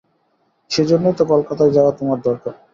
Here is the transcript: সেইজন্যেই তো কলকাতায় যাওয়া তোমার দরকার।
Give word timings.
সেইজন্যেই 0.71 1.15
তো 1.15 1.23
কলকাতায় 1.31 1.71
যাওয়া 1.71 1.91
তোমার 1.99 2.19
দরকার। 2.21 2.53